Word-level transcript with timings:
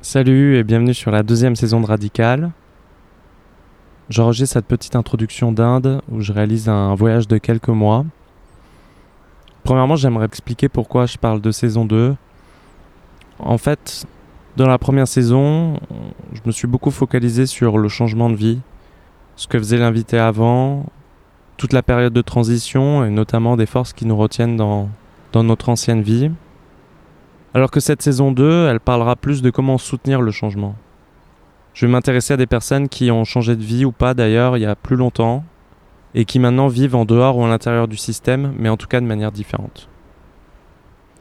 Salut 0.00 0.56
et 0.56 0.62
bienvenue 0.62 0.94
sur 0.94 1.10
la 1.10 1.24
deuxième 1.24 1.56
saison 1.56 1.80
de 1.80 1.86
Radical. 1.86 2.52
J'enregistre 4.08 4.52
cette 4.52 4.66
petite 4.66 4.94
introduction 4.94 5.50
d'Inde 5.50 6.02
où 6.08 6.20
je 6.20 6.32
réalise 6.32 6.68
un 6.68 6.94
voyage 6.94 7.26
de 7.26 7.36
quelques 7.36 7.68
mois. 7.68 8.04
Premièrement, 9.64 9.96
j'aimerais 9.96 10.26
expliquer 10.26 10.68
pourquoi 10.68 11.06
je 11.06 11.18
parle 11.18 11.40
de 11.40 11.50
saison 11.50 11.84
2. 11.84 12.14
En 13.40 13.58
fait, 13.58 14.06
dans 14.56 14.68
la 14.68 14.78
première 14.78 15.08
saison, 15.08 15.80
je 16.32 16.42
me 16.46 16.52
suis 16.52 16.68
beaucoup 16.68 16.92
focalisé 16.92 17.46
sur 17.46 17.76
le 17.76 17.88
changement 17.88 18.30
de 18.30 18.36
vie, 18.36 18.60
ce 19.34 19.48
que 19.48 19.58
faisait 19.58 19.78
l'invité 19.78 20.16
avant, 20.16 20.86
toute 21.56 21.72
la 21.72 21.82
période 21.82 22.12
de 22.12 22.22
transition 22.22 23.04
et 23.04 23.10
notamment 23.10 23.56
des 23.56 23.66
forces 23.66 23.92
qui 23.92 24.06
nous 24.06 24.16
retiennent 24.16 24.56
dans, 24.56 24.90
dans 25.32 25.42
notre 25.42 25.70
ancienne 25.70 26.02
vie. 26.02 26.30
Alors 27.58 27.72
que 27.72 27.80
cette 27.80 28.02
saison 28.02 28.30
2, 28.30 28.68
elle 28.68 28.78
parlera 28.78 29.16
plus 29.16 29.42
de 29.42 29.50
comment 29.50 29.78
soutenir 29.78 30.22
le 30.22 30.30
changement. 30.30 30.76
Je 31.74 31.86
vais 31.86 31.90
m'intéresser 31.90 32.34
à 32.34 32.36
des 32.36 32.46
personnes 32.46 32.88
qui 32.88 33.10
ont 33.10 33.24
changé 33.24 33.56
de 33.56 33.64
vie 33.64 33.84
ou 33.84 33.90
pas 33.90 34.14
d'ailleurs 34.14 34.56
il 34.56 34.60
y 34.60 34.64
a 34.64 34.76
plus 34.76 34.94
longtemps 34.94 35.42
et 36.14 36.24
qui 36.24 36.38
maintenant 36.38 36.68
vivent 36.68 36.94
en 36.94 37.04
dehors 37.04 37.36
ou 37.36 37.44
à 37.44 37.48
l'intérieur 37.48 37.88
du 37.88 37.96
système, 37.96 38.54
mais 38.56 38.68
en 38.68 38.76
tout 38.76 38.86
cas 38.86 39.00
de 39.00 39.06
manière 39.06 39.32
différente. 39.32 39.88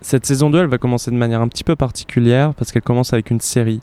Cette 0.00 0.26
saison 0.26 0.50
2, 0.50 0.58
elle 0.58 0.66
va 0.66 0.78
commencer 0.78 1.12
de 1.12 1.16
manière 1.16 1.40
un 1.40 1.46
petit 1.46 1.62
peu 1.62 1.76
particulière 1.76 2.52
parce 2.54 2.72
qu'elle 2.72 2.82
commence 2.82 3.12
avec 3.12 3.30
une 3.30 3.40
série. 3.40 3.78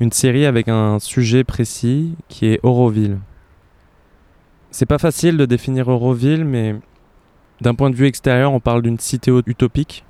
Une 0.00 0.12
série 0.12 0.46
avec 0.46 0.68
un 0.68 0.98
sujet 1.00 1.44
précis 1.44 2.16
qui 2.28 2.46
est 2.46 2.60
Auroville. 2.62 3.18
C'est 4.70 4.86
pas 4.86 4.96
facile 4.96 5.36
de 5.36 5.44
définir 5.44 5.90
Euroville, 5.90 6.46
mais 6.46 6.76
d'un 7.60 7.74
point 7.74 7.90
de 7.90 7.94
vue 7.94 8.06
extérieur, 8.06 8.54
on 8.54 8.60
parle 8.60 8.80
d'une 8.80 8.98
cité 8.98 9.30
utopique, 9.44 10.05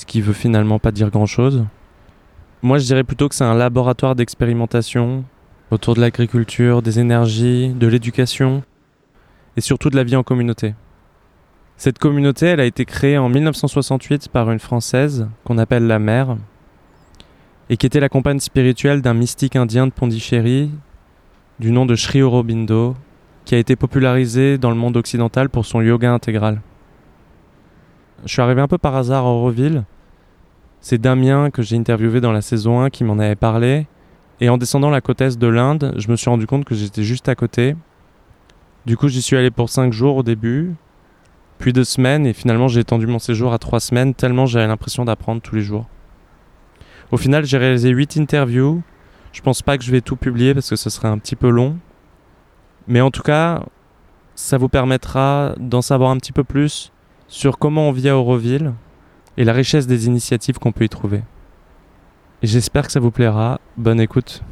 ce 0.00 0.06
qui 0.06 0.22
veut 0.22 0.32
finalement 0.32 0.78
pas 0.78 0.92
dire 0.92 1.10
grand 1.10 1.26
chose. 1.26 1.66
Moi, 2.62 2.78
je 2.78 2.86
dirais 2.86 3.04
plutôt 3.04 3.28
que 3.28 3.34
c'est 3.34 3.44
un 3.44 3.54
laboratoire 3.54 4.14
d'expérimentation 4.14 5.24
autour 5.70 5.94
de 5.94 6.00
l'agriculture, 6.00 6.80
des 6.80 6.98
énergies, 6.98 7.68
de 7.68 7.86
l'éducation 7.86 8.62
et 9.58 9.60
surtout 9.60 9.90
de 9.90 9.96
la 9.96 10.04
vie 10.04 10.16
en 10.16 10.22
communauté. 10.22 10.74
Cette 11.76 11.98
communauté, 11.98 12.46
elle 12.46 12.60
a 12.60 12.64
été 12.64 12.86
créée 12.86 13.18
en 13.18 13.28
1968 13.28 14.30
par 14.30 14.50
une 14.50 14.58
Française 14.58 15.28
qu'on 15.44 15.58
appelle 15.58 15.86
la 15.86 15.98
mère 15.98 16.38
et 17.68 17.76
qui 17.76 17.84
était 17.84 18.00
la 18.00 18.08
compagne 18.08 18.40
spirituelle 18.40 19.02
d'un 19.02 19.14
mystique 19.14 19.54
indien 19.54 19.86
de 19.86 19.92
Pondichéry 19.92 20.70
du 21.58 21.72
nom 21.72 21.84
de 21.84 21.94
Sri 21.94 22.22
Aurobindo, 22.22 22.96
qui 23.44 23.54
a 23.54 23.58
été 23.58 23.76
popularisé 23.76 24.56
dans 24.56 24.70
le 24.70 24.76
monde 24.76 24.96
occidental 24.96 25.50
pour 25.50 25.66
son 25.66 25.82
yoga 25.82 26.10
intégral. 26.10 26.62
Je 28.26 28.32
suis 28.32 28.42
arrivé 28.42 28.60
un 28.60 28.68
peu 28.68 28.78
par 28.78 28.96
hasard 28.96 29.24
à 29.24 29.28
Auroville. 29.28 29.84
C'est 30.80 30.98
Damien 30.98 31.50
que 31.50 31.62
j'ai 31.62 31.76
interviewé 31.76 32.20
dans 32.20 32.32
la 32.32 32.42
saison 32.42 32.80
1 32.80 32.90
qui 32.90 33.04
m'en 33.04 33.18
avait 33.18 33.36
parlé. 33.36 33.86
Et 34.40 34.48
en 34.48 34.58
descendant 34.58 34.90
la 34.90 35.00
côte 35.00 35.20
est 35.20 35.38
de 35.38 35.46
l'Inde, 35.46 35.94
je 35.96 36.10
me 36.10 36.16
suis 36.16 36.30
rendu 36.30 36.46
compte 36.46 36.64
que 36.64 36.74
j'étais 36.74 37.02
juste 37.02 37.28
à 37.28 37.34
côté. 37.34 37.76
Du 38.86 38.96
coup, 38.96 39.08
j'y 39.08 39.20
suis 39.20 39.36
allé 39.36 39.50
pour 39.50 39.68
5 39.68 39.92
jours 39.92 40.16
au 40.16 40.22
début, 40.22 40.74
puis 41.58 41.74
2 41.74 41.84
semaines, 41.84 42.26
et 42.26 42.32
finalement 42.32 42.66
j'ai 42.68 42.80
étendu 42.80 43.06
mon 43.06 43.18
séjour 43.18 43.52
à 43.52 43.58
3 43.58 43.80
semaines, 43.80 44.14
tellement 44.14 44.46
j'avais 44.46 44.66
l'impression 44.66 45.04
d'apprendre 45.04 45.42
tous 45.42 45.54
les 45.54 45.60
jours. 45.60 45.86
Au 47.12 47.18
final, 47.18 47.44
j'ai 47.44 47.58
réalisé 47.58 47.90
8 47.90 48.16
interviews, 48.16 48.82
je 49.32 49.42
pense 49.42 49.60
pas 49.60 49.76
que 49.76 49.84
je 49.84 49.90
vais 49.90 50.00
tout 50.00 50.16
publier 50.16 50.54
parce 50.54 50.70
que 50.70 50.76
ce 50.76 50.88
serait 50.88 51.08
un 51.08 51.18
petit 51.18 51.36
peu 51.36 51.50
long. 51.50 51.76
Mais 52.88 53.02
en 53.02 53.10
tout 53.10 53.22
cas, 53.22 53.62
ça 54.34 54.56
vous 54.56 54.70
permettra 54.70 55.54
d'en 55.58 55.82
savoir 55.82 56.10
un 56.10 56.16
petit 56.16 56.32
peu 56.32 56.44
plus 56.44 56.92
sur 57.30 57.58
comment 57.58 57.88
on 57.88 57.92
vit 57.92 58.08
à 58.08 58.18
Auroville 58.18 58.72
et 59.36 59.44
la 59.44 59.52
richesse 59.52 59.86
des 59.86 60.06
initiatives 60.06 60.58
qu'on 60.58 60.72
peut 60.72 60.84
y 60.84 60.88
trouver. 60.88 61.22
J'espère 62.42 62.86
que 62.86 62.92
ça 62.92 63.00
vous 63.00 63.12
plaira. 63.12 63.60
Bonne 63.76 64.00
écoute. 64.00 64.42